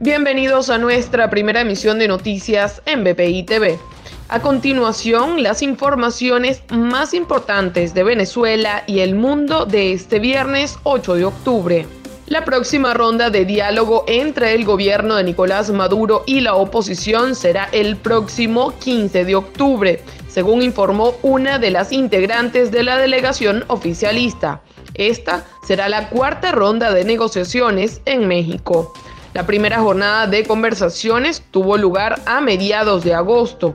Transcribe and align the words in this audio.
Bienvenidos 0.00 0.70
a 0.70 0.78
nuestra 0.78 1.28
primera 1.28 1.62
emisión 1.62 1.98
de 1.98 2.06
noticias 2.06 2.80
en 2.86 3.02
BPI 3.02 3.42
TV. 3.42 3.80
A 4.28 4.40
continuación, 4.40 5.42
las 5.42 5.60
informaciones 5.60 6.62
más 6.70 7.14
importantes 7.14 7.94
de 7.94 8.04
Venezuela 8.04 8.84
y 8.86 9.00
el 9.00 9.16
mundo 9.16 9.66
de 9.66 9.92
este 9.92 10.20
viernes 10.20 10.78
8 10.84 11.14
de 11.16 11.24
octubre. 11.24 11.86
La 12.28 12.44
próxima 12.44 12.94
ronda 12.94 13.30
de 13.30 13.44
diálogo 13.44 14.04
entre 14.06 14.54
el 14.54 14.64
gobierno 14.64 15.16
de 15.16 15.24
Nicolás 15.24 15.68
Maduro 15.70 16.22
y 16.26 16.42
la 16.42 16.54
oposición 16.54 17.34
será 17.34 17.68
el 17.72 17.96
próximo 17.96 18.78
15 18.78 19.24
de 19.24 19.34
octubre, 19.34 20.00
según 20.28 20.62
informó 20.62 21.16
una 21.22 21.58
de 21.58 21.72
las 21.72 21.90
integrantes 21.90 22.70
de 22.70 22.84
la 22.84 22.98
delegación 22.98 23.64
oficialista. 23.66 24.62
Esta 24.94 25.44
será 25.66 25.88
la 25.88 26.08
cuarta 26.08 26.52
ronda 26.52 26.94
de 26.94 27.04
negociaciones 27.04 28.00
en 28.04 28.28
México. 28.28 28.92
La 29.38 29.46
primera 29.46 29.78
jornada 29.78 30.26
de 30.26 30.42
conversaciones 30.42 31.44
tuvo 31.52 31.76
lugar 31.76 32.20
a 32.26 32.40
mediados 32.40 33.04
de 33.04 33.14
agosto, 33.14 33.72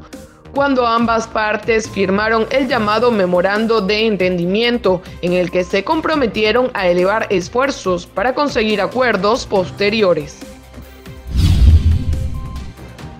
cuando 0.54 0.86
ambas 0.86 1.26
partes 1.26 1.90
firmaron 1.90 2.48
el 2.52 2.68
llamado 2.68 3.12
memorando 3.12 3.80
de 3.80 4.06
entendimiento 4.06 5.02
en 5.22 5.32
el 5.32 5.52
que 5.52 5.64
se 5.64 5.86
comprometieron 5.86 6.70
a 6.74 6.90
elevar 6.90 7.28
esfuerzos 7.30 8.06
para 8.06 8.36
conseguir 8.36 8.82
acuerdos 8.82 9.46
posteriores. 9.46 10.53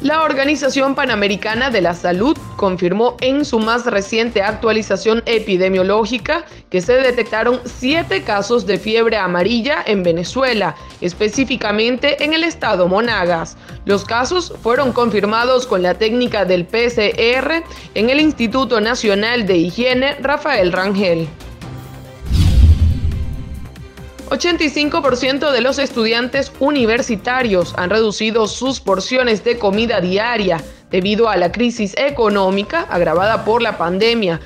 La 0.04 0.24
Organización 0.24 0.96
Panamericana 0.96 1.70
de 1.70 1.80
la 1.80 1.94
Salud 1.94 2.38
confirmó 2.58 3.16
en 3.22 3.46
su 3.46 3.60
más 3.60 3.86
reciente 3.86 4.42
actualización 4.42 5.24
epidemiológica 5.26 6.44
que 6.70 6.82
se 6.82 6.92
detectaron 6.96 7.62
siete 7.64 8.22
casos 8.24 8.66
de 8.66 8.78
fiebre 8.80 9.16
amarilla 9.16 9.82
en 9.86 10.04
Venezuela, 10.04 10.76
específicamente 11.00 12.22
en 12.22 12.34
el 12.34 12.44
estado 12.44 12.90
Monagas. 12.90 13.56
Los 13.86 14.04
casos 14.04 14.54
fueron 14.62 14.92
confirmados 14.92 15.66
con 15.66 15.82
la 15.82 15.94
técnica 15.94 16.44
del 16.44 16.66
PCR 16.66 17.64
en 17.96 18.10
el 18.10 18.20
Instituto 18.20 18.82
Nacional 18.82 19.48
de 19.48 19.56
Higiene 19.56 20.16
Rafael 20.16 20.74
Rangel. 20.74 21.30
85% 24.34 25.52
de 25.52 25.62
los 25.62 25.78
estudiantes 25.78 26.52
universitarios 26.60 27.76
han 27.78 27.92
reducido 27.92 28.48
sus 28.48 28.80
porciones 28.80 29.44
de 29.44 29.60
comida 29.60 30.02
diaria 30.02 30.60
debido 30.90 31.30
a 31.30 31.38
la 31.38 31.52
crisis 31.52 31.94
económica 31.98 32.88
agravada 32.90 33.46
por 33.46 33.62
la 33.62 33.78
pandemia, 33.78 34.40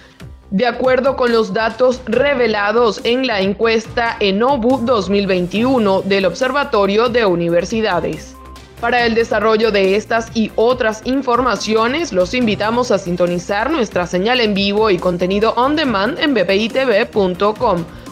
de 0.52 0.68
acuerdo 0.68 1.16
con 1.16 1.32
los 1.32 1.54
datos 1.54 2.02
revelados 2.06 3.00
en 3.06 3.28
la 3.28 3.40
encuesta 3.40 4.18
ENOBU 4.20 4.86
2021 4.86 6.02
del 6.02 6.26
Observatorio 6.26 7.08
de 7.08 7.26
Universidades. 7.26 8.36
Para 8.82 9.06
el 9.06 9.16
desarrollo 9.16 9.72
de 9.72 9.96
estas 9.96 10.36
y 10.36 10.52
otras 10.56 11.02
informaciones, 11.06 12.12
los 12.12 12.34
invitamos 12.34 12.92
a 12.92 13.00
sintonizar 13.00 13.72
nuestra 13.72 14.06
señal 14.06 14.42
en 14.42 14.54
vivo 14.54 14.90
y 14.90 14.98
contenido 14.98 15.54
on 15.56 15.78
demand 15.78 16.20
en 16.20 16.34
bpitv.com 16.34 17.86